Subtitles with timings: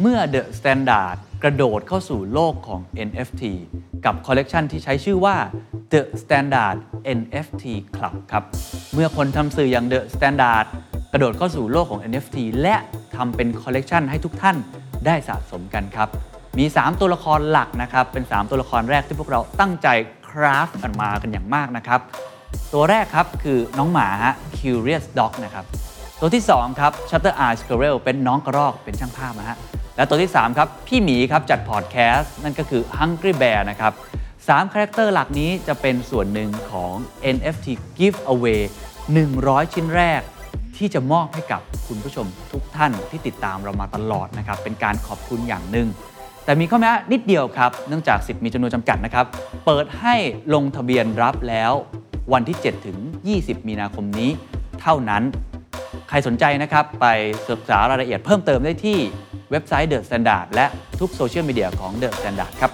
[0.00, 3.42] เมื่อ The Standard กระโดดเข้าสู่โลกของ NFT
[4.04, 5.36] กับคอลเลกชันที่ใช้ชื่อว่า
[5.92, 6.76] The Standard
[7.18, 7.64] NFT
[7.96, 8.44] Club ครับ
[8.94, 10.66] เมื่อคนทำสื่ออย่าง The Standard
[11.12, 12.76] กระโดดเข้าสู่โลกของ NFT และ
[13.16, 14.56] ทำเป็นคอลเลกชันให้ทุกท่าน
[15.06, 16.08] ได้สะสมกันครับ
[16.58, 19.88] มี 3 ตัวละครหลักนะครับ เป็น 3 ตัวละครแรกที่พวกเราตั้งใจ
[20.28, 22.00] คราฟกันมากันอย่างมากนะครับ
[22.72, 25.64] ตัวแรกครับคือน้องหมาฮะ Curious Dog นะครับ
[26.20, 29.58] ตัวที่ 2 ครับ Shutter Eye Squirrel เป็นน้องกระรอกเป็นช่างภาพนะฮะ
[29.96, 33.92] และตัวที่ 3 ครับ พี่หมีครับจัดพอดแคสต์นั่นก็คือ Hungry Bear นะครับ
[34.32, 36.94] 3 character หลักนี้จะเป็นส่วนหนึ่งของ
[37.34, 37.66] NFT
[37.98, 38.62] Giveaway
[39.18, 40.20] 100 ชิ้นแรก
[40.76, 45.88] ที่จะมอบให้กับคุณผู้ชมทุกท่านที่ติดตามเรามาตลอดนะครับ เป็นการขอบคุณอย่างหนึ่ง
[46.44, 49.26] แต่มีข้อแม้นิดเดียวครับ เนื่องจากสิทธิ์มีจำนวนจำกัดนะครับ
[49.66, 50.14] เปิดให้
[50.54, 51.72] ลงทะเบียนรับแล้ว
[52.32, 52.98] วันที่ 7 ถึง
[53.34, 54.30] 20 มีนาคมนี้
[54.80, 55.22] เท่านั้น
[56.08, 57.06] ใครสนใจนะครับ ไป
[57.48, 58.98] ศึกษารายละเอียดเพิ่มเติมได้ที่
[59.52, 60.66] เว็บไซต์ The Standard และ
[61.00, 62.70] ทุกโซเชียลมีเดียของ The Standard ครับ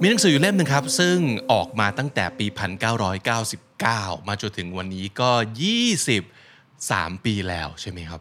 [0.00, 1.16] มีหนังสืออยู่เล่มหนึ่งครับ ซึ่ง
[1.52, 2.46] ออกมาตั้งแต่ปี
[3.62, 5.30] 1999 มาจนถึงวันนี้ก็
[6.48, 8.20] 23 ปีแล้วใช่ไหมครับ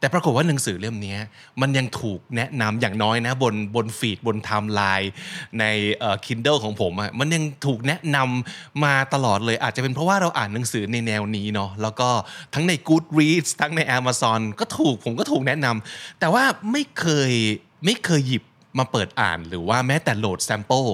[0.00, 1.16] แต่ปรากฏว่าหนังสือเล่มนี้
[1.60, 5.10] มันยังถูกแนะนำอย่างน้อยนะ บนบนฟีดบนไทม์ไลน์
[5.58, 5.64] ใน
[5.98, 12.08] เอ่อ Kindle ของผมอะมันยังถูกแนะนำมาตลอดเลย อาจจะเป็นเพราะว่าเราอ่านหนังสือในแนวนี้เนาะแล้วก็
[12.54, 17.32] ทั้งใน Goodreads ทั้งใน Amazon ก็ถูกผมก็ถูกแนะนำแต่ว่าไม่เคย
[17.84, 18.42] ไม่เคยหยิบ
[18.78, 20.84] มาเปิดอ่านหรือว่าแม้แต่โหลดแซมเปิล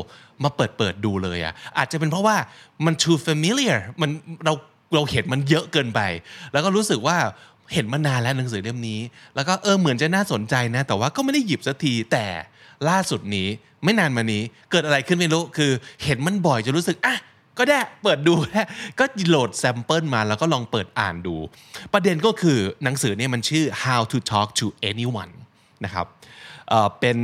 [0.45, 2.37] มาเปิดเปิดดูเลยอะ่ะอาจจะเป็นเพราะว่า
[2.85, 4.11] มัน too familiar มัน
[4.45, 4.55] เรา
[4.95, 6.01] เราเห็นมันเยอะเกินไป
[6.53, 7.17] แล้วก็รู้สึกว่า
[7.73, 9.01] เห็นมานานแล้วหนังสือเล่มนี้
[9.35, 12.27] แล้วก็เออเหมือนจะน่าสนใจนะ แต่ว่าก็ไม่ได้หยิบสักทีแต่
[12.89, 13.49] ล่าสุดนี้
[13.85, 15.71] ไม่นานมานี้เกิดอะไรขึ้นไม่รู้คือ
[16.05, 17.17] เห็นมันบ่อยจนรู้สึกอะ
[17.59, 18.67] ก็ได้เปิดดูแล้ว
[18.99, 21.37] ก็โหลดแซมเปิลมาแล้วก็ลองเปิดอ่านดู
[21.93, 25.33] ประเด็นก็คือหนังสือเนี่ยมันชื่อ how to talk to anyone
[25.85, 26.07] นะครับ
[26.69, 27.19] เเป็น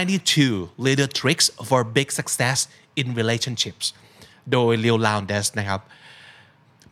[0.00, 2.58] 92 little tricks for big success
[3.00, 3.86] in relationships
[4.52, 5.80] โดย Leo Lowndes นะครับ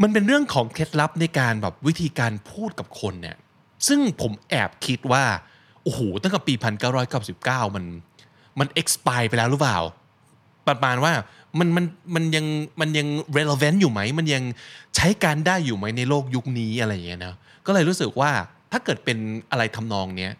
[0.03, 3.37] มันเป็นเรื่องของเคล็ดลับในการแบบวิธีการพูดกับคนเนี่ย
[3.89, 5.25] ซึ่งผมแอบคิดว่า
[5.83, 6.55] โอ้โหตั้งแต่ปี
[7.15, 7.85] 1999 มัน
[8.59, 9.79] มัน expire ไปแล้วหรือเปล่า
[10.67, 11.13] ประมาณว่า
[11.59, 12.47] มันมันมันยัง
[12.81, 14.43] มันยัง relevant อยู่ไหม มันยัง
[14.97, 17.35] ใช้การได้อยู่ไหมในโลกยุคนี้อะไรอย่างเงี้ยนะ
[17.67, 18.31] ก็เลยรู้สึกว่า
[18.73, 19.19] ถ้าเกิดเป็น
[19.51, 20.33] อะไรทำนองเนี้ย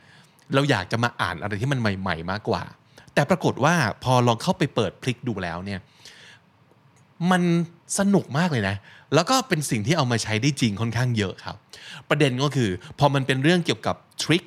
[0.55, 2.63] เราอยากจะมาอ่านอะไรที่มันใหม่ ๆ มากกว่า
[3.15, 5.81] แต่ปรากฏว่าพอลองเข้าไปเปิดพลิกดูแล้วเนี่ย
[7.31, 7.43] มัน
[7.99, 8.77] สนุกมากเลยนะ
[9.15, 11.57] แล้วก็เป็นสิ่งที่เอามาใช้ได้จริงค่อนข้างเยอะครับ
[12.09, 14.45] ประเด็นก็คือพอมันเป็นเรื่องเกี่ยวกับทริค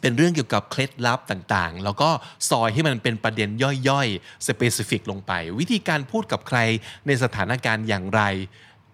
[0.00, 2.10] เป็นเรื่องเกี่ยวกับเคล็ดลับต่างๆ แล้วก็
[2.50, 3.48] ซอยให้มันเป็นประเด็น
[3.88, 6.58] ย่อยๆ สเปซิฟิกลงไป วิธีการพูดกับใคร
[7.06, 8.22] ในสถานการณ์อย่างไร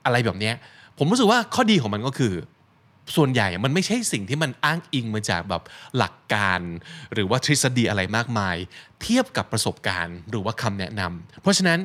[0.05, 0.53] อะไรแบบนี้
[0.99, 2.35] ผมรู้สึกว่าข้อดีของมันก็คือ
[3.17, 5.63] ส่วนใหญ่มันไม่ใช่สิ่งที่มันอ้างอิงมาจากแบบ
[5.97, 6.61] หลักการ
[7.15, 8.57] หรือว่าทฤษฎีอะไรมากมาย
[9.03, 11.81] เทียบกับประสบการณ์หรือว่าคำแนะนำเพราะฉะนั้น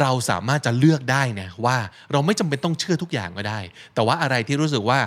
[0.00, 1.76] เราสามารถจะเลือกได้นะว่า
[2.12, 3.60] เราไม่จำเป็นต้องเชื่อทุกอย่างก็ได้
[3.94, 4.98] แต่ว่าอะไรที่รู้สึกว่า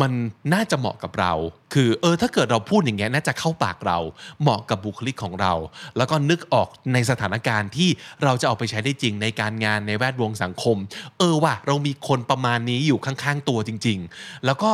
[0.00, 0.12] มัน
[0.54, 1.32] น่าจะเหมาะกับเรา
[1.74, 3.98] คือเออถ้าเกิดเราพูดอย่างเงี้ยน่าจะเข้าปากเรา
[4.42, 5.52] เหมาะกับบุคลิกของเรา
[5.96, 7.90] แล้วก็นึกออกในสถานการณ์ที่
[8.22, 10.76] เราจะเอาไปใช้ได้จริงในการงานในแวดวงสังคม
[11.18, 14.72] เออว่ะเรามีคนประมาณนี้อยู่ข้างๆตัวจริง ๆ แล้วก็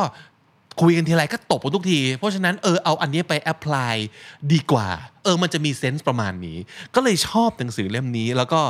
[0.81, 3.95] คุยกันทีไรก็ตบกันทุกที เพราะฉะนั้นเออเอาอันนี้ไปแอพพลาย
[4.51, 4.87] ดีกว่า
[5.23, 6.57] เออมันจะมีเซนส์ประมาณนี้
[6.95, 8.61] ก็เลยชอบหนังสือเล่มนี้ แล้วก็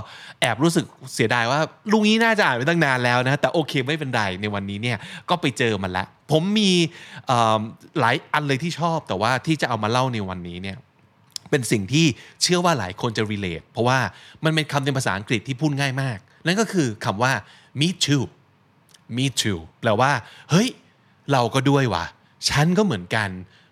[0.41, 1.59] แอบรู้สึกเสียดายว่า
[1.91, 4.97] ลุงนี้น่าจะอ่านไปตั้งนานแล้วนะ แต่โอเคไม่เป็นไรในวันนี้เนี่ย
[5.29, 6.71] ก็ไปเจอมันล้วผมมี
[7.99, 10.77] หลายอันเลยที่ชอบแต่ว่าที่จะเอามาเล่าในวันนี้เนี่ย
[11.49, 12.05] เป็นสิ่งที่
[12.41, 13.99] เชื่อว่าหลายคนจะ relate เพราะว่า
[14.43, 17.31] มันเป็นคำในภาษาอังกฤษที่พูดง่ายมาก นั่นก็คือคำว่า
[17.79, 18.25] me too
[19.15, 20.11] me too แปลว่า
[20.51, 20.69] เฮ้ย
[21.31, 22.05] เราก็ด้วยวะ
[22.49, 23.29] ฉันก็เหมือนกัน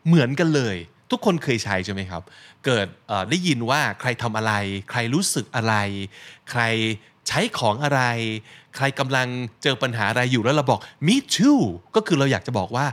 [0.08, 0.76] เหมือนกันเลย
[1.12, 2.22] ทุกคนเคยใช้ใช่ไหมครับ
[2.66, 2.88] เกิด
[3.30, 4.54] ได้ยินว่าใครทำอะไร
[4.90, 5.76] ใครรู้สึกอะไร
[6.52, 6.62] ใคร
[7.28, 8.02] ใช้ของอะไร
[8.76, 9.28] ใครกำลัง
[9.64, 11.62] เจอปัญหาอะไรอยู่แล้วเราบอก me too
[11.96, 12.86] ก็คือเราอยากจะบอกว่า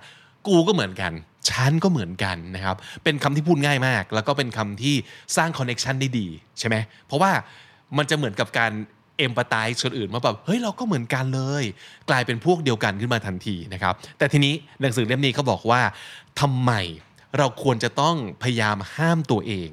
[0.46, 1.12] กูก็เหมือนกัน
[1.50, 4.94] ฉันก็เหมือนกันนะครับ เป็นคำที่พูดง่ายมาก แล้วก็เป็นคำที่
[5.36, 6.26] สร้างคอนเน็ชันได้ดี
[6.58, 6.76] ใช่ไหม
[7.06, 7.32] เพราะว่า
[7.96, 8.72] มันจะเหมือนกับการ
[9.20, 11.64] เอมพัตไตส์คนอื่นมาแบบเฮ้ยเราก็เหมือนกันเลย
[12.08, 15.80] กลายเป็นพวกเดียวกันขึ้นมาทันทีนะครับ แต่ทีนี้หนังสือเล่มนี้เขาบอกว่า
[16.40, 16.72] ทำไม
[17.38, 19.70] เราควรจะต้องพยายามห้ามตัวเอง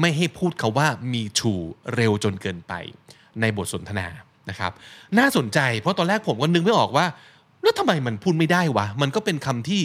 [0.00, 1.60] ไม่ให้พูดคาว่า me too
[1.94, 2.72] เร็วจนเกินไป
[3.40, 4.06] ในบทสนทนา
[4.50, 4.72] นะครับ
[5.18, 7.06] น่าสนใจเพราะตอนแรกผมก็นึกไม่ออกว่า
[7.62, 9.82] แล้วทำไมมันพูดไม่ได้วะ มันก็เป็นคำที่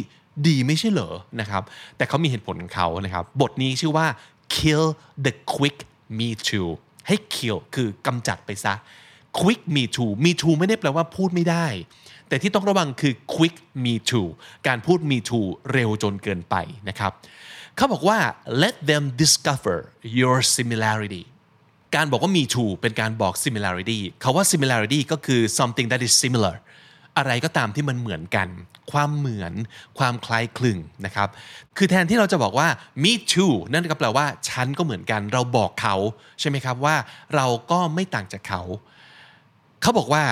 [0.48, 1.64] ดีไม่ใช่เหรอนะครับ
[1.98, 4.08] แต่เขามีเหตุผลของเขานะครับ บทนี้ชื่อว่า
[4.56, 4.86] kill
[5.26, 5.78] the quick
[6.18, 6.70] me too
[7.10, 8.74] ให้ kill คือกำจัดไปซะ
[9.40, 11.68] quick me too me too ไม่ได้แปลว่าพูดไม่ได้
[12.28, 14.28] แต่ที่ต้องระวังคือ quick me too
[14.68, 16.56] การพูด me too เร็วจนเกินไป
[16.90, 17.12] นะครับ
[17.76, 18.20] เขาบอกว่า
[18.64, 19.78] let them discover
[20.20, 21.24] your similarity
[21.96, 26.56] การบอกว่า me too เป็นการบอก similarity เขาว่า similarity ก็คือ something that is similar
[27.18, 28.48] อะไรก็ตามที่มันเหมือนกัน
[28.92, 29.54] ความเหมือน
[30.00, 31.30] ความคล้ายคลึงนะครับ
[31.78, 32.68] คือแทนที่เราจะบอกว่า
[33.04, 35.96] me too นั่นก็แปลว่าฉันก็เหมือนกัน เราบอกเขา
[36.40, 36.96] ใช่ไหมครับว่า
[37.36, 38.62] เราก็ไม่ต่างจากเขา
[39.82, 40.24] เขาบอกว่า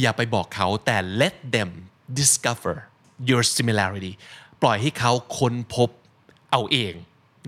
[0.00, 1.70] อย่าไปบอกเขาแต่ let them
[2.18, 2.76] discover
[3.30, 4.12] your similarity
[4.62, 5.88] ปล่อยให้เขาค้นพบ
[6.50, 6.94] เอาเอง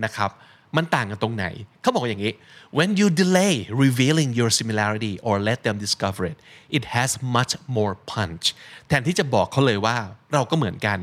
[0.05, 0.31] นะครับ
[0.77, 1.45] มันต่างกันตรงไหน
[1.81, 2.33] เขาบอกอย่างนี้
[2.77, 6.37] when you delay revealing your similarity or let them discover it
[6.77, 8.45] it has much more punch
[8.87, 9.97] แทนที่จะบอกเขาเลยว่า
[10.33, 10.97] เราก็เหมือนกัน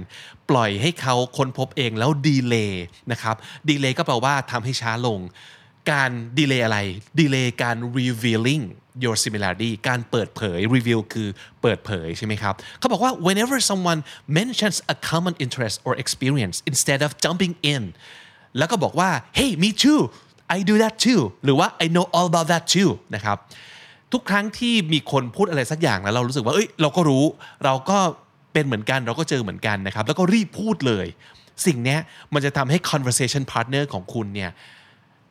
[0.50, 3.36] ปล่อยให้เขาค้นพบเองแล้ว delay นะครับ
[3.68, 5.20] delay ก็แปลว่าทำให้ช้าลง
[5.90, 6.78] การ delay อะไร
[7.20, 8.64] delay การ revealing
[9.04, 11.28] your similarity การเปิดเผย reveal คือ
[11.62, 14.00] เปิดเผยใช่ไหมครับเขาบอกว่า whenever someone
[14.38, 17.82] mentions a common interest or experience instead of jumping in
[18.58, 20.00] แล้วก็บอกว่า hey me too
[20.56, 23.36] I do that too หรือว่า I know all about that too นะครับ
[24.12, 27.24] ทุกครั้งที่มีคนพูดอะไรสักอย่างแล้วเรารู้สึกว่า เอ้ย เราก็รู้
[27.64, 27.98] เราก็
[28.52, 31.06] เป็นเหมือนกัน เราก็เจอเหมือนกันนะครับ แล้วก็รีบพูดเลย
[31.66, 31.96] สิ่งนี้
[32.34, 34.50] มันจะทำให้ conversation partner ของคุณเนี่ย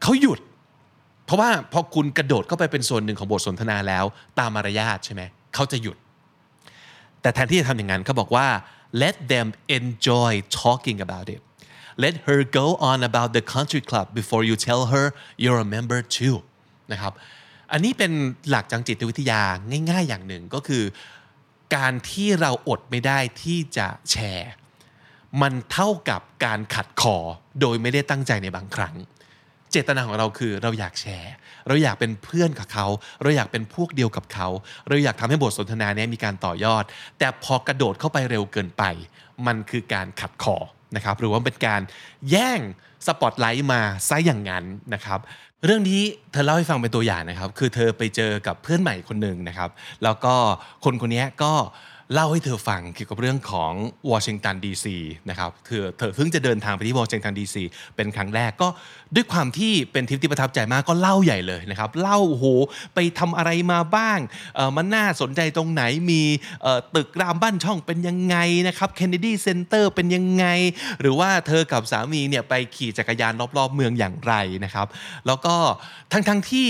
[0.02, 0.40] เขาหยุด
[1.26, 4.06] เพราะว่าพอคุณกระโดดเข้าไปเป็นส่วนหนึ่งของบทสนทนาแล้ว
[4.40, 5.22] ตามมารยาทใช่ไหม
[5.56, 5.98] เขาจะหยุด
[7.22, 8.48] แต่แทนที่จะทำอย่างนั้นเขาบอกว่า
[9.04, 9.48] let them
[9.78, 10.32] enjoy
[10.62, 11.42] talking about it
[12.04, 15.06] let her go on about the country club before you tell her
[15.44, 16.36] you're a member too
[16.92, 17.14] นะครับ
[17.72, 18.12] อันนี้เป็น
[18.50, 19.42] หลักจังจิตวิทยา
[19.92, 20.84] ง่ายๆอย่างหนึ่งก็คือ
[21.76, 24.52] การที่เราอดไม่ได้ที่จะแชร์
[25.42, 27.18] มันเท่ากับการขัดคอ
[27.62, 28.96] โดยไม่ได้ตั้งใจในบางครั้ง
[29.72, 31.34] เจตนาของเราคือเราอยากแชร์
[31.68, 32.88] เราอยากเป็นเพื่อนกับเขา
[33.22, 34.48] เราอยากเป็นพวกเดียวกับเขา
[34.88, 36.84] เราอยากทำให้บทสนทนานี้มีการต่อยอด
[37.20, 38.84] แต่พอกระโดดเข้าไปเร็วเกินไป
[39.46, 40.58] มันคือการขัดคอ
[40.96, 41.82] นะครับหรือว่าเป็นการ
[42.30, 42.60] แย่ง
[43.08, 44.64] สปอตไลท์มาซะอย่างนั้น
[44.94, 45.20] นะครับ
[45.66, 46.02] เรื่องนี้
[46.32, 49.70] เธอเล่าให้ฟังเป็นตัวอย่างนะครับ คือเธอไปเจอกับเพื่อนใหม่คนหนึ่งนะครับ
[50.04, 50.34] แล้วก็
[50.86, 51.54] คนคนนี้ก็
[52.14, 53.74] เล่าให้เธอฟังเกี่ยวกับเรื่องของ
[54.12, 54.98] วอชิงตันดีซี
[55.30, 57.64] นะครับเธอเธอเพิ่งจะเดินทางไปที่วอชิงตันดีซี
[57.96, 58.68] เป็นครั้งแรกก็
[59.16, 62.46] ด้วยความที่เป็นทริปที่ประทับใจมากก็เล่าใหญ่เลยนะครับเล่าโอ้โห
[62.94, 64.20] ไปทำอะไรมาบ้าง
[64.56, 66.22] เออมันน่าสนใจตรงไหนมี
[66.62, 68.38] เออตึกรามบ้านช่องเป็นยังไง
[68.68, 70.46] นะครับ Kennedy Center เป็นยังไง
[71.02, 74.34] หรือว่าเธอกับสามีเนี่ยไปขี่จักรยานรอบๆเมืองอย่างไร
[74.66, 74.88] นะครับ
[75.28, 75.56] แล้วก็
[76.12, 76.70] ทั้งๆที่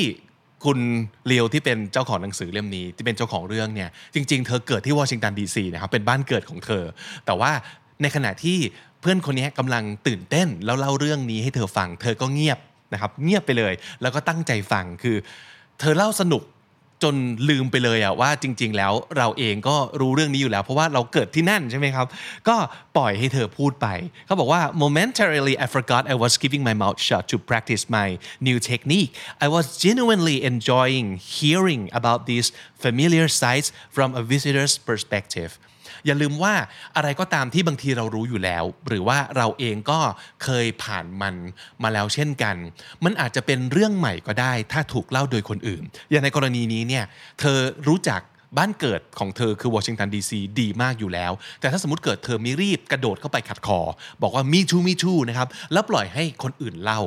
[0.66, 0.80] คุณ
[1.28, 6.84] เลียวที่เป็นเจ้าของหนังสือเล่มนี้ที่เป็นเจ้าของเรื่องเนี่ยจริง ๆ เธอเกิดที่วอชิงตันดีซีนะครับเป็นบ้านเกิดของเธอ
[7.26, 7.52] แต่ว่า
[8.02, 8.58] ในขณะที่
[9.02, 12.60] เพื่อนคนนี้กำลังตื่นเต้น แล้วเล่าเรื่องนี้ให้เธอฟัง เธอก็เงียบ
[12.94, 15.18] นะครับเงียบไปเลย แล้วก็ตั้งใจฟังคือ
[15.80, 16.44] เธอเล่าสนุก
[17.04, 17.16] จน
[17.50, 22.08] ลืมไปเลยอะว่าจริง ๆ แล้วเราเองก็รู้เรื่องนี้อยู่แล้ว เพราะว่าเราเกิดที่นั่นใช่ไหมครับ
[22.48, 22.56] ก็
[22.98, 23.88] ปล่อยให้เธอพูดไป
[24.26, 28.08] เขาบอกว่า momentarily I forgot I was keeping my mouth shut to practice my
[28.48, 29.12] new technique
[29.46, 31.08] I was genuinely enjoying
[31.38, 32.48] hearing about these
[32.86, 35.52] familiar sights from a visitor's perspective
[36.06, 36.54] อย่าลืมว่า
[36.96, 40.00] อะไรก็ตามที่บางทีเรารู้อยู่แล้ว หรือว่าเราเองก็
[40.44, 41.36] เคยผ่านมัน
[41.84, 42.56] มาแล้วเช่นกัน
[43.04, 47.06] มันอาจจะเป็นเรื่องใหม่ก็ได้ ถ้าถูกเล่าโดยคนอื่น อย่างในกรณีนี้เนี่ย
[47.40, 48.22] เธอรู้จัก
[48.58, 53.80] บ้านเกิดของเธอคือวอชิงตันดีซีดีมากอยู่แล้ว แต่ถ้าสมมติเกิดเธอไม่รีบกระโดดเข้าไปขัดคอ
[54.22, 57.02] บอกว่า me too me too นะครับแล้วปล่อยให้คนอื่นเล่า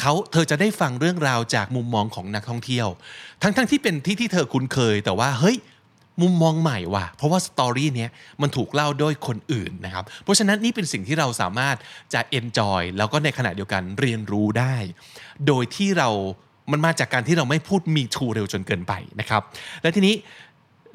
[0.00, 2.88] เขาเธอจะได้ฟังเรื่องราวจากมุมมองของนักท่องเที่ยว
[3.42, 5.56] ทั้งๆทที่เป็นที่ที่เธอคุ้นเคย แต่ว่าเฮ้ย
[6.22, 8.10] มุมมองใหม่ว่ะเพราะว่าสตอรี่เนี้ย
[8.42, 11.76] มันถูกเล่าโดยคนอื่นนะครับเพราะฉะนั้นนี่เป็นสิ่งที่เราสามารถ
[12.14, 14.76] จะ enjoy แล้วก็ในขณะเดียวกันเรียนรู้ได้
[15.46, 16.08] โดยที่เรา
[16.72, 19.42] มันมาจากการที่เราไม่พูดมีทูเร็วจนเกินไปนะครับ
[19.82, 20.14] และทีนี้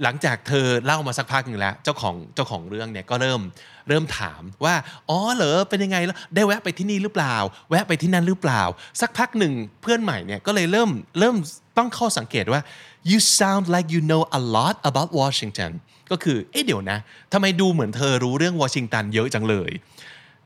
[0.04, 3.42] หลังจากเธอเล่ามาสักพักหนึ่งแล้ว เจ้าของเจ้าของเรื่องเนี่ยก็เริ่ม
[3.90, 4.76] เริ่มถามว่า
[5.10, 7.36] อ๋อเหรอเป็นยังไงแล้วได้แวะไปที่นี่หรือเปล่า
[7.70, 8.62] แวะไปที่นั่นหรือเปล่า
[9.02, 11.36] สักพักหนึ่งเพื่อนใหม่เนี่ยก็เลยเริ่มเริ่ม
[11.78, 12.62] ต้องเข้าสังเกตว่า
[13.10, 15.72] you sound like you know a lot about Washington
[16.12, 16.98] ก็คือ เอ๊ะเดี๋ยวนะ
[17.34, 19.72] ทำไมดูเหมือนเธอรู้เรื่องวอชิงตันเยอะจังเลย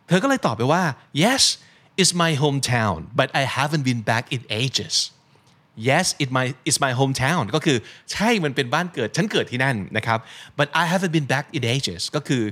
[0.08, 0.84] เธอก็เลยตอบไปว่า
[1.24, 1.44] yes
[2.02, 4.96] it's my hometown but I haven't been back in ages
[5.90, 7.78] yes it my it's my hometown ก็คือ
[8.12, 10.20] ใช่มันเป็นบ้านเกิด ฉันเกิดที่นั่นนะครับ
[10.60, 12.44] but I haven't been back in ages ก็คือ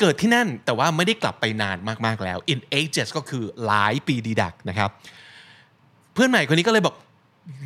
[0.00, 4.90] เกิดที่นั่นแต่ว่าไม่ได้กลับไปนานมาก ๆ แล้ว in ages ก็คือหลายปีดีดักนะครับ
[6.14, 6.94] เพื่อนใหม่คนนี้ก็เลยบอก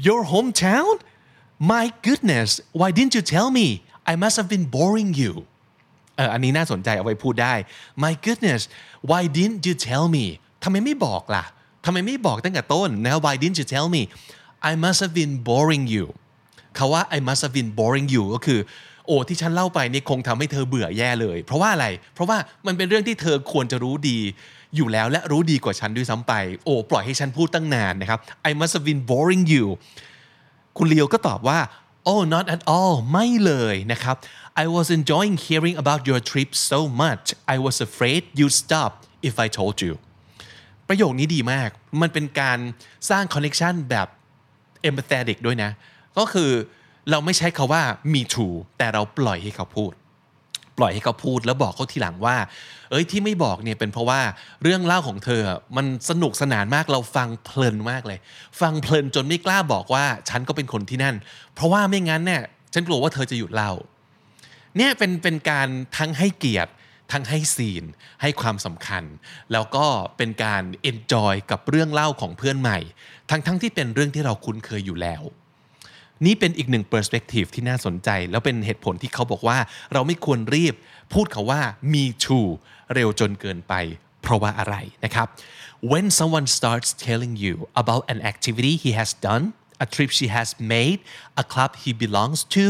[0.07, 0.93] your hometown
[1.71, 3.67] my goodness why didn't you tell me
[4.11, 5.33] I must have been boring you
[6.15, 7.53] เอออันนี้น่าสนใจเอาไว้พูดได้
[8.03, 8.61] my goodness
[9.09, 10.25] why didn't you tell me
[10.63, 11.45] ทำไมไม่บอกล่ะ
[11.85, 14.01] ทำไมไม่บอกตั้งแต่ต้นนะ why didn't you tell me
[14.69, 16.05] I must have been boring you
[16.77, 18.59] คาว่า I must have been boring you ก็คือ
[19.06, 24.18] โอ้ที่ฉันเล่าไปนี่คงทำให้เธอเบื่อแย่เลย เพราะว่าอะไร เพราะว่ามันเป็นเรื่องที่เธอควรจะรู้ดี
[24.76, 26.32] อยู่แล้วและรู้ดีกว่าฉันด้วยซ้ำไป
[26.64, 28.18] โอ้ปล่อยให้ฉันพูดตั้งนานนะครับ
[28.48, 29.66] I must have been boring you
[30.76, 31.58] คุณเลียวก็ตอบว่า
[32.10, 34.16] oh not at all ไม่เลยนะครับ
[34.62, 38.90] I was enjoying hearing about your trip so much I was afraid you'd stop
[39.28, 39.92] if I told you
[40.88, 41.70] ประโยคนี้ดีมาก
[42.00, 42.58] มันเป็นการ
[43.10, 44.08] สร้างคอนเน c t ชันแบบ
[44.88, 45.70] empathetic ด้วยนะ
[46.18, 46.50] ก็คือ
[47.10, 47.82] เราไม่ใช้คาว่า
[48.12, 49.92] me too แต่เราปล่อยให้เขาพูด
[50.78, 52.36] ปล่อยให้เขาพูดแล้วบอกเขาทีหลังว่า
[52.90, 54.20] เอ้ยที่ไม่บอกเนี่ยเป็นเพราะว่า
[54.62, 55.42] เรื่องเล่าของเธอ
[55.76, 58.18] มันสนุกสนานมากเราฟังเพลินมากเลย
[58.60, 61.16] ฟังเพลินจนไม่กล้าบอกว่าฉันก็เป็นคนที่นั่น
[61.54, 62.42] เพราะว่าไม่งั้นเนี่ย
[62.72, 63.72] ฉันกลัวว่าเธอจะหยุดเล่า
[64.76, 65.68] เนี่ยเป็นเป็นการ
[65.98, 66.72] ทั้งให้เกียรติ
[67.12, 67.84] ทั้งให้ scene
[68.22, 69.04] ให้ความสำคัญ
[69.52, 72.78] แล้วก็เป็นการ enjoy กับเรื่องเล่าของเพื่อนใหม่
[73.30, 75.22] ทั้งทั้งที่เป็นเรื่องที่เราคุ้นเคยอยู่แล้ว
[76.26, 79.58] นี่เป็นอีกหนึ่ง perspective ที่น่าสนใจ แล้วเป็นเหตุผลที่เขาบอกว่า
[79.92, 80.74] เราไม่ควรรีบ
[81.12, 81.60] พูดคาว่า
[81.92, 82.48] me too
[82.94, 83.74] เร็วจนเกินไป
[84.22, 85.26] เพราะว่าอะไรนะครับ
[85.90, 89.44] when someone starts telling you about an activity he has done
[89.84, 90.98] a trip she has made
[91.42, 92.64] a club he belongs to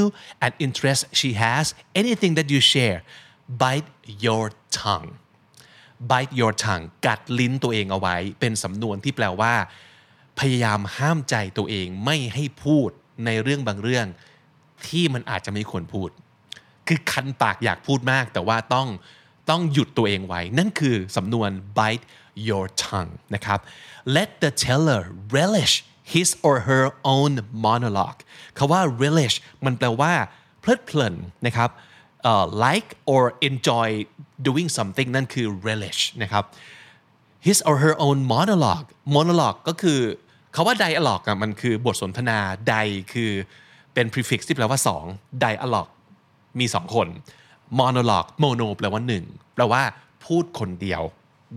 [0.47, 1.65] an interest she has
[2.01, 2.99] anything that you share
[3.63, 3.89] bite
[4.27, 4.45] your
[4.83, 5.11] tongue
[6.11, 9.55] bite your tongue กัดลิ้นตัวเองเอาไว้ เป็นสำนวนที่แปลว่า
[10.39, 12.91] พยายามห้ามใจตัวเองไม่ให้พูด
[13.27, 14.07] ในเรื่องบางเรื่อง
[14.89, 16.11] ที่มันอาจจะไม่ควรพูด
[16.89, 18.89] คือคันปากอยากพูดมาก แต่ว่าต้อง
[19.51, 22.05] ต้องหยุดตัวเองไว้ นั่นคือสำนวน bite
[22.49, 23.59] your tongue นะครับ
[24.17, 25.03] let the teller
[25.37, 25.75] relish
[26.13, 27.33] his or her own
[27.67, 28.21] monologue
[28.59, 30.13] คาว่า relish มันแปลว่า
[30.61, 31.15] เพลิดเพลิน
[31.47, 31.71] นะครับ
[32.31, 33.89] uh, like or enjoy
[34.47, 36.45] doing something นั่นคือ relish นะครับ
[37.47, 40.01] his or her own monologue monologue ก็คือ
[40.55, 42.39] คาว่า dialogue อะมันคือบทสนทนา
[42.71, 43.33] di คือ
[43.95, 44.81] เป็น prefix ที่แปลว่า
[45.11, 45.93] 2 dialogue
[46.59, 47.09] มี 2 คน
[47.81, 49.83] monologue mono แปลว่า 1 แปลว่า
[50.25, 51.03] พูดคนเดียว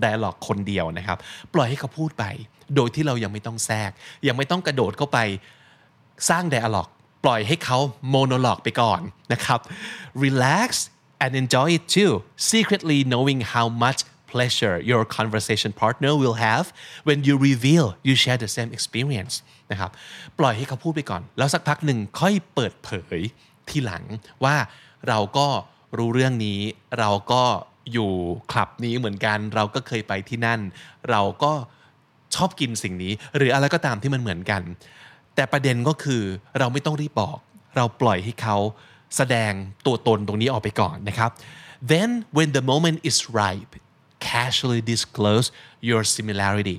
[0.03, 1.17] dialogue คนเดียวนะครับ
[1.53, 2.25] ปล่อยให้เขาพูดไป
[2.75, 3.91] โดยที่เรายังไม่ต้องแทรก
[4.27, 5.19] ยังไม่ต้องกระโดดเข้าไป
[6.29, 6.91] สร้าง dialogue
[7.23, 7.77] ปล่อยให้เขา
[8.15, 9.01] monologue ไปก่อน
[9.33, 9.59] นะครับ
[10.23, 10.69] relax
[11.23, 12.13] and enjoy it too
[12.51, 13.99] secretly knowing how much
[14.37, 16.65] pleasure your conversation partner will have
[17.07, 19.35] when you reveal you share the same experience
[19.71, 19.91] นะครับ
[20.39, 23.19] ปล่อยให้เขาพูดไปก่อน แล้วสักพักหนึ่งค่อยเปิดเผย
[23.69, 24.03] ทีหลัง
[24.43, 24.55] ว่า
[25.07, 25.47] เราก็
[25.97, 26.59] รู้เรื่องนี้
[26.99, 27.43] เราก็
[27.93, 28.11] อยู่
[28.51, 30.59] คลับนี้เหมือนกัน เราก็เคยไปที่นั่น
[31.09, 31.53] เราก็
[32.35, 34.61] ชอบกินสิ่งนี้ หรืออะไรก็ตามที่มันเหมือนกัน
[35.35, 36.23] แต่ประเด็นก็คือ
[36.59, 37.37] เราไม่ต้องรีบบอก
[37.75, 38.57] เราปล่อยให้เขา
[39.17, 39.51] แสดง
[39.85, 41.29] ตัวตนตรงนี้ออกไปก่อนนะครับ
[41.91, 43.73] then when the moment is ripe
[44.37, 45.47] casually disclose
[45.89, 46.77] your similarity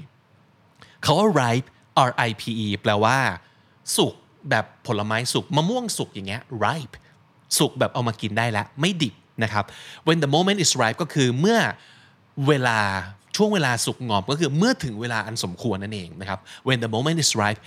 [1.02, 1.68] เขาว่า ripe
[2.08, 3.18] R I P E แปลว่า
[3.96, 4.14] สุก
[4.50, 6.94] แบบผลไม้สุกมะม่วงสุกอย่างเงี้ย ripe
[7.58, 9.64] สุกแบบเอามากินได้แล้ว ไม่ดิบนะครับ
[10.06, 11.58] when the moment is ripe ก็คือเมื่อ
[12.48, 12.78] เวลา
[13.36, 17.60] ช่วงเวลาสุกงอมก็คือเมื่อถึงเวลาอันสมควรนั่นเองนะครับ when the moment is ripe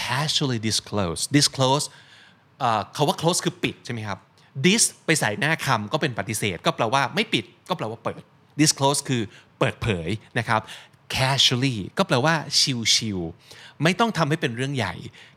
[0.00, 1.84] casually disclose disclose
[2.60, 4.18] เอ่อคาว่า close คือปิดใช่ไหมครับ
[4.66, 8.22] dis ไปใส่หน้าคำก็เป็นปฏิเสธ ก็แปลว่าไม่ปิดก็แปลว่าเปิด
[8.60, 9.22] disclose คือ
[9.58, 10.08] เปิดเผย
[10.38, 10.60] นะครับ
[11.16, 12.34] casually ก็แปลว่า
[12.94, 14.94] ชิวๆไม่ต้องทำให้เป็นเรื่องใหญ่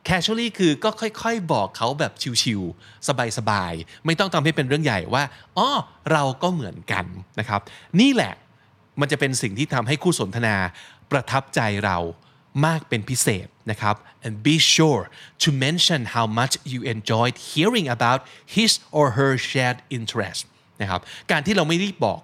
[0.08, 3.08] casually คือก็ค่อยๆ บอกเขาแบบชิวๆ
[3.38, 5.24] สบายๆ ไม่ต้องทำให้เป็นเรื่องใหญ่ว่า
[5.58, 5.70] อ๋อ
[6.12, 7.06] เราก็เหมือนกัน
[7.40, 7.62] นะครับ
[8.02, 8.34] นี่แหละ
[9.00, 10.56] มันจะเป็นสิ่งที่ทำให้คู่สนทนา
[11.12, 11.98] ประทับใจเรา
[12.66, 13.96] มากเป็นพิเศษนะครับ
[14.26, 15.04] and be sure
[15.44, 18.20] to mention how much you enjoyed hearing about
[18.56, 20.42] his or her shared interest
[20.82, 22.20] นะครับ การที่เราไม่รีบบอก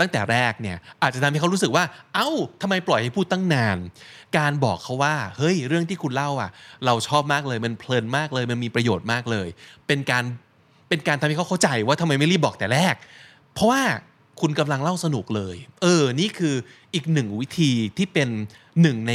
[0.00, 1.84] ตั้งแต่แรกเนี่ยอาจจะทำให้เขารู้สึกว่า
[2.14, 2.28] เอ้า
[2.62, 3.78] ทำไมปล่อยให้พูดตั้งนาน
[4.38, 6.50] การบอกเขาว่า เฮ้ย เรื่องที่คุณเล่าอะ
[6.86, 9.48] เราชอบมากเลย มันเพลินมากเลย มันมีประโยชน์มากเลย
[9.86, 10.24] เป็นการ
[10.88, 12.94] เป็นการทำให้เขาเข้าใจว่าทำไมไม่รีบบอกแต่แรก
[13.54, 13.82] เพราะว่า
[14.40, 16.54] คุณกำลังเล่าสนุกเลย เออ นี่คือ
[16.94, 18.28] อีกหนึ่งวิธีที่เป็น
[18.82, 19.12] หนึ่งใน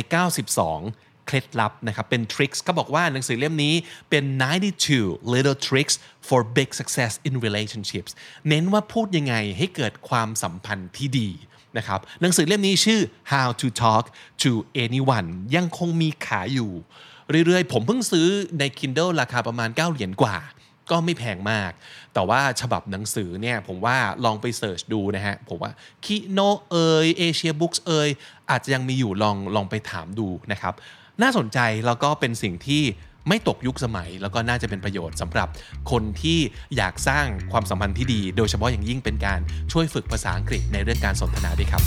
[0.55, 3.75] 92 เคล็ดลับนะครับ เป็นทริคก็บอกว่าหนังสือเล่มนี้
[4.09, 4.23] เป็น
[4.79, 5.95] 92 little tricks
[6.27, 8.11] for big success in relationships
[8.47, 11.29] เน้นว่าพูดยังไงให้เกิดความสัมพันธ์ที่ดี
[11.77, 14.05] นะครับหนังสือเล่มนี้ชื่อ how to talk
[14.43, 14.51] to
[14.85, 16.71] anyone ยังคงมีขายอยู่
[17.45, 18.27] เรื่อยๆ ผมเพิ่งซื้อ
[18.59, 20.37] ใน Kindle ราคาประมาณ 9 เหรียญกว่า
[20.91, 21.71] ก็ไม่แพงมาก
[22.13, 25.71] แต่ว่าฉบับหนังสือเนี่ยผมว่าลองไปเสิร์ชดูนะฮะ ผมว่า
[26.05, 28.09] คิโนเอยเอเชียบุ๊กเอย
[28.49, 30.73] อาจจะยังมีอยู่ลองลองไปถามดูนะครับ
[31.21, 32.83] น่าสนใจแล้วก็เป็นสิ่งที่
[33.27, 35.47] ไม่ตกยุคสมัย แล้วก็น่าจะเป็นประโยชน์สำหรับ
[35.91, 36.39] คนที่
[36.77, 39.39] อยากสร้างความสัมพันธ์ที่ดี โดยเฉพาะอย่างยิ่งเป็นการ
[39.71, 41.83] ช่วยฝึกภาษาอังกฤษในเรื่องการสนทนาด้วยครับ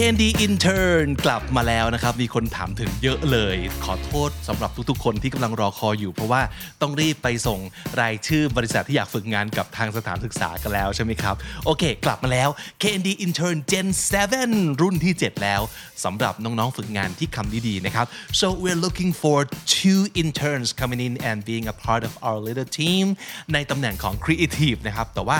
[0.00, 6.42] Candy Intern กลับมาแล้วนะครับ มีคนถามถึงเยอะเลย ขอโทษสำหรับทุกๆ คนที่กำลังรอคอยอยู่ เพราะว่า
[6.80, 7.60] ต้องรีบไปส่ง
[8.00, 11.34] รายชื่อบริษัทที่อยากฝึกงานกับทางสถานศึกษากันแล้วใช่ไหมครับ
[11.64, 12.48] โอเค กลับมาแล้ว
[12.82, 13.88] Candy Intern Gen
[14.34, 15.60] 7 รุ่นที่ 7 แล้ว
[16.04, 18.06] สำหรับน้องๆ ฝึกงานที่คำดีๆ นะครับ
[18.40, 19.38] so we're looking for
[19.78, 23.04] two interns coming in and being a part of our little team
[23.52, 25.38] ในตำแหน่งของ Creative นะครับ แต่ว่า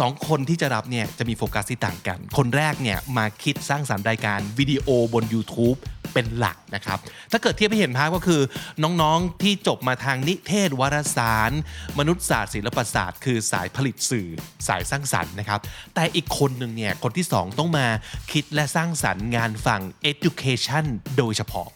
[0.04, 5.78] องคนที่จะรับเนี่ยจะมีโฟกัสที่ต่างกัน คนแรกเนี่ยมาคิดสร้างสรรค์รายการวิดีโอบน YouTube
[6.14, 6.98] เป็นหลักนะครับ
[7.32, 8.40] ถ้าเกิดเทียบให้เห็นภาพก็คือ
[8.82, 11.52] น้องๆที่จบมาทางนิเทศวารสาร
[11.98, 14.28] มนุษยศาสตร์ศิลปศาสตร์ คือสายผลิตสื่อ
[14.68, 15.60] สายสร้างสรรค์นะครับ
[15.94, 17.86] แต่อีกคนหนึ่งเนี่ยคนที่สองต้องมา
[18.32, 20.84] คิดและสร้างสรรค์งานฝั่ง education
[21.18, 21.68] โดยเฉพาะ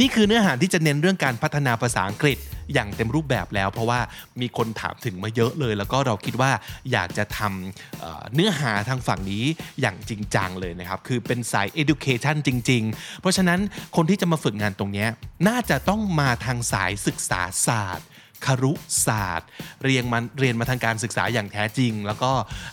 [0.00, 2.38] นี่คือเนื้อหาที่จะเน้นเรื่องการพัฒนาภาษาอังกฤษ
[2.74, 4.00] อย่างเต็มรูปแบบแล้ว เพราะว่า
[4.40, 6.50] มีคนถามถึงมาเยอะเลย แล้วก็เราคิดว่า
[6.92, 9.44] อยากจะทำเนื้อหาทางฝั่งนี้
[9.80, 13.60] อย่างจริงจังเลยนะครับคือเป็นสาย education จริง ๆ เพราะฉะนั้น
[13.96, 15.06] คนที่จะมาฝึกงานตรงนี้
[15.48, 18.06] น่าจะต้องมาทางสายศึกษาศาสตร์
[18.46, 18.72] ครุ
[19.06, 19.48] ศาสตร์
[19.84, 22.30] เรียนมาเรียนมาทางการศึกษาอย่างแท้จริง แล้วก็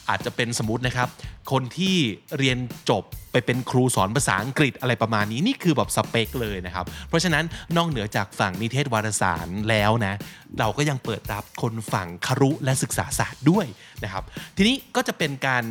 [0.09, 1.09] อาจจะเป็นสมมตินะครับ
[1.51, 1.97] คนที่
[2.37, 2.57] เรียน
[2.89, 7.43] จบไปเป็นครูสอนภาษาอังกฤษอะไรประมาณนี้นี่คือแบบสเปคเลยนะครับ เพราะฉะนั้น
[7.77, 10.13] นอกเหนือจากฝั่งนิเทศวารสารแล้วนะ
[10.59, 13.65] เราก็ยังเปิดรับคนฝั่งครุและศึกษาศาสตร์ด้วย
[14.03, 14.23] นะครับ
[14.57, 15.63] ทีนี้ก็จะเป็นการ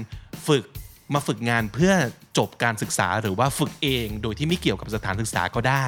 [0.48, 0.64] ฝึก
[1.14, 1.92] มาฝึกงานเพื่อ
[2.38, 5.86] จบการศึกษาหรือว่าฝึกเอง โดยที่ไม่เกี่ยวกับสถานศึกษาก็ได้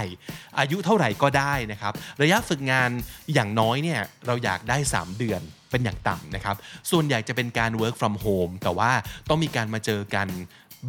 [0.59, 1.93] อายุเท่าไหร่ก็ได้นะครับ
[2.23, 2.91] ระยะฝึกงาน
[3.35, 6.57] อย่างน้อยเนี่ยเราอยากได้ 3 เดือนเป็นอย่างต่ำนะครับ
[6.91, 8.91] ส่วนใหญ่จะเป็นการ work from home แต่ว่า
[9.29, 10.29] ต้องมีการมาเจอกัน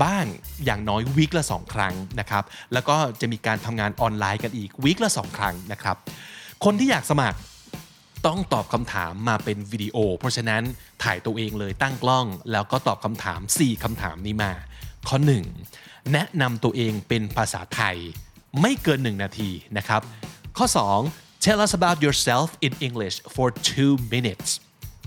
[0.03, 0.25] บ้าง
[0.65, 2.43] อย่างน้อยวีคละ 2 ครั้งนะครับ
[2.73, 5.95] แล้วก็จะมีการทำงานออนไลน์กันอีกวีคละ 2 ครั้งนะครับ
[6.65, 7.37] คนที่อยากสมัคร
[8.25, 10.63] ต้องตอบคำถามมาเป็นวิดีโอ เพราะฉะนั้น
[11.03, 14.51] ถ่ายตัวเองเลยตั้งกล้อง แล้วก็ตอบคำถาม 4คำถามนี้มา
[15.07, 15.17] ข้อ
[15.63, 17.97] 1 แนะนำตัวเองเป็นภาษาไทย
[18.61, 20.01] ไม่เกิน 1 นาทีนะครับ
[20.57, 20.65] ข้อ
[21.05, 24.49] 2 tell us about yourself in English for two minutes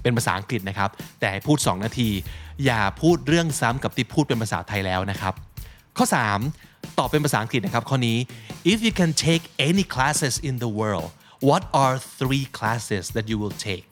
[0.03, 2.11] เป็นภาษาอังกฤษนะครับ แต่ให้พูด 2 นาที
[2.65, 5.35] อย่าพูดเรื่องซ้ำกับที่พูดเป็นภาษาไทยแล้วนะครับ
[5.97, 6.07] ข้อ
[6.53, 8.19] 3 ตอบเป็นภาษาอังกฤษนะครับข้อนี้
[8.73, 11.11] if you can take any classes in the world
[11.49, 13.91] what are three classes that you will take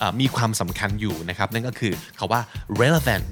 [0.00, 2.40] อมีความสำคัญอยู่นะครับ นั่นก็คือคาว่า
[2.80, 3.24] relevant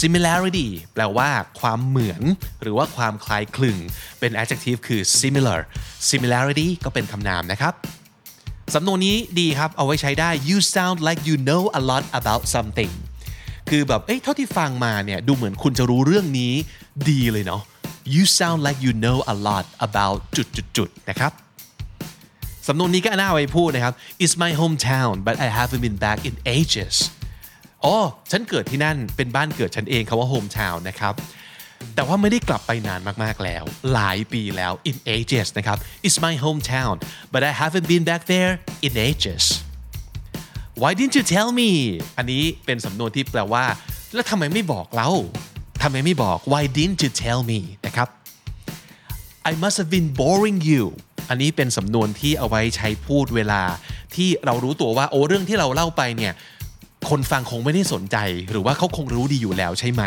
[0.00, 1.28] similarity แปลว่า
[1.60, 2.22] ความเหมือน
[2.62, 3.76] หรือว่าความคล้ายคลึง
[4.20, 5.60] เป็น adjective คือ similar
[6.10, 7.74] similarity ก็เป็นคำนามนะครับ
[8.74, 12.92] สำนวนนี้ดีครับ เอาไว้ใช้ได้ you sound like you know a lot about something
[13.68, 16.52] คือแบบ เอ้ย เท่าที่ฟังมาเนี่ย ดูเหมือนคุณจะรู้เรื่องนี้
[17.10, 17.62] ดีเลยเนาะ
[18.14, 21.32] you sound like you know a lot about จุดจุดจุดนะครับ
[22.68, 26.94] สำนวนนี้ก็น่าเอาไปพูดนะครับ it's my hometown but I haven't been back in ages
[27.84, 27.96] อ๋อ
[28.30, 31.14] ฉันเกิดที่นั่น เป็นบ้านเกิดฉันเองคาว่า hometown นะครับ
[31.94, 36.94] แต่ว่าไม่ได้กลับไปนานมากๆแล้ว หลายปีแล้ว in ages นะครับ it's my hometown
[37.32, 38.52] but I haven't been back there
[38.86, 39.44] in ages
[40.80, 41.70] why didn't you tell me
[42.18, 43.64] อันนี้เป็นสำนวนที่แปลว่า
[44.14, 45.10] แล้วทำไมไม่บอกเรา
[45.82, 48.08] ทำไมไม่บอก why didn't you tell me นะครับ
[49.50, 50.84] I must have been boring you
[51.28, 53.62] อันนี้เป็นสำนวนที่เอาไว้ใช้พูดเวลา
[54.14, 56.32] ที่เรารู้ตัวว่าโอ้เรื่องที่เราเล่าไปเนี่ย
[57.10, 58.16] คนฟังคงไม่ได้สนใจ
[58.50, 60.02] หรือว่าเขาคงรู้ดีอยู่แล้วใช่ไหม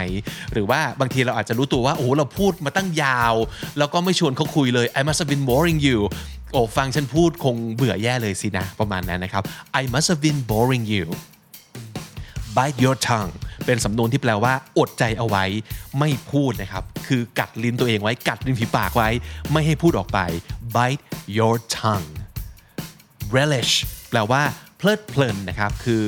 [0.53, 3.33] หรือว่าบางทีเราอาจจะรู้ตัวว่าโอ้เราพูดมาตั้งยาว
[3.77, 5.99] แล้วก็ไม่ชวนเขาคุยเลย I must have been boring you
[6.51, 9.43] โอ้ฟังฉันพูดคงเบื่อแย่เลยสินะ ประมาณนั้นนะครับ
[9.81, 11.05] I must have been boring you
[12.57, 13.33] bite your tongue
[13.65, 15.45] เป็นสำนวนที่แปลว่า อดใจเอาไว้
[15.99, 19.09] ไม่พูดนะครับ คือกัดลิ้นตัวเองไว้ กัดลิ้นผีปากไว้
[19.51, 20.19] ไม่ให้พูดออกไป
[20.75, 21.03] bite
[21.37, 22.09] your tongue
[23.35, 23.73] relish
[24.09, 24.41] แปลว่า
[24.77, 26.05] เพลิดเพลินนะครับ คือ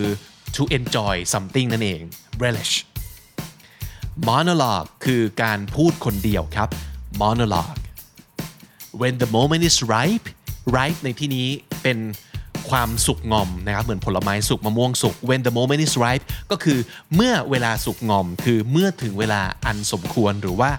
[0.56, 2.02] to enjoy something นั่นเอง
[2.44, 2.74] relish
[4.30, 6.70] monologue คือการพูดคนเดียวครับ
[7.24, 7.82] monologue
[9.02, 10.28] when the moment is ripe
[10.78, 11.48] ripe ในที่นี้
[11.84, 11.98] เป็น
[12.70, 16.80] ความสุกงอมนะครับ เหมือนผลไม้สุกมะม่วงสุก when the moment is ripe ก็คือ
[17.16, 20.72] เมื่อเวลาสุกงอม คือเมื่อถึงเวลาอันสมควรหรือว่า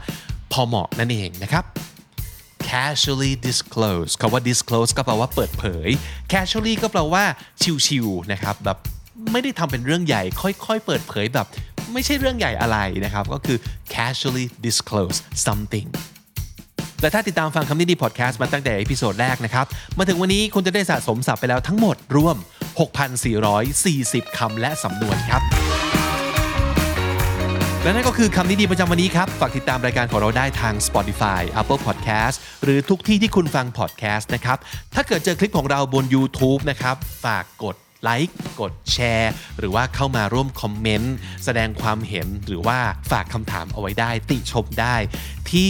[0.52, 1.64] พอเหมาะนั่นเองนะครับ
[2.68, 5.88] casually disclose คำว่า disclose ก็แปลว่าเปิดเผย
[6.32, 7.24] casually ก็แปลว่า
[7.86, 8.78] ชิวๆนะครับแบบ
[9.32, 11.46] ไม่ได้ทำเป็นเรื่องใหญ่ ค่อยๆ เปิดเผยแบบ
[11.92, 13.58] ไม่ใช่เรื่องใหญ่อะไรนะครับ ก็คือ
[13.94, 15.88] casually disclose something
[17.00, 19.66] และถ้าติดตามฟังคำนี้ดีพอดแคสต์มาตั้งแต่ episode แรกนะครับ
[19.98, 22.36] มาถึงวันนี้คุณจะได้สะสมศัพท์ไปแล้วทั้งหมดรวม
[23.16, 25.42] 6,440 คำและสำนวนครับ
[27.82, 34.58] และนั่นก็คือคำนี้ดีประจำวันนี้ครับ ฝากติดตามรายการของเราได้ทาง Spotify Apple Podcast หรือทุกที่ที่คุณฟัง podcast นะครับ
[34.94, 42.78] ถ้าเกิดเจอคลิปของเราบน YouTube นะครับ ฝากกด ไลค์กดแชร์ หรือว่าเข้ามาร่วมคอมเมนต์แสดงความเห็นหรือว่า
[43.10, 44.96] ฝากคำถามเอาไว้ได้ ติชมได้
[45.50, 45.68] ที่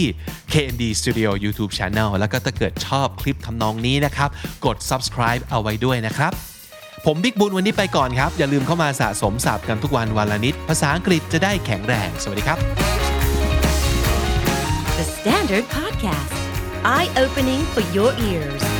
[0.51, 4.29] KND Studio YouTube Channel แล้วก็ถ้าเกิดชอบคลิปทำนองนี้นะครับ
[4.65, 6.31] กด subscribe เอาไว้ด้วยนะครับ
[7.05, 12.59] ผมบิ๊กบุญวันนี้ไปก่อนครับ อย่าลืมเข้ามาสะสมศัพท์กันทุกวันวันละนิด ภาษาอังกฤษจะได้แข็งแรง สวัสดีครับ
[14.97, 16.35] The Standard Podcast,
[16.95, 18.72] eye opening for your ears.